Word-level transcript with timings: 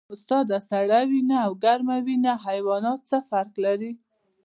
استاده 0.13 0.57
سړه 0.69 0.99
وینه 1.09 1.37
او 1.45 1.51
ګرمه 1.63 1.97
وینه 2.05 2.33
حیوانات 2.45 2.99
څه 3.09 3.17
فرق 3.29 3.53
لري 3.65 3.91